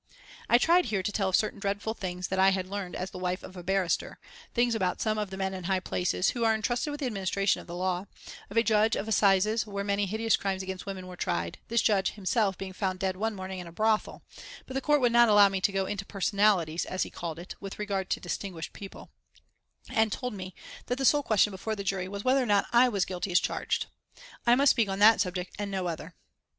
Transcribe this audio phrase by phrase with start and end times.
[0.49, 3.19] I tried here to tell of certain dreadful things that I had learned as the
[3.19, 4.17] wife of a barrister,
[4.51, 7.61] things about some of the men in high places who are entrusted with the administration
[7.61, 8.07] of the law,
[8.49, 12.13] of a judge of Assizes where many hideous crimes against women were tried, this judge
[12.13, 14.23] himself being found dead one morning in a brothel,
[14.65, 17.53] but the Court would not allow me to go into personalities, as he called it,
[17.59, 19.11] with regard to "distinguished people,"
[19.87, 20.55] and told me
[20.87, 23.39] that the sole question before the jury was whether or not I was guilty as
[23.39, 23.85] charged.
[24.47, 26.15] I must speak on that subject and on no other.